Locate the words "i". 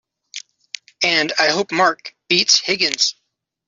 1.37-1.49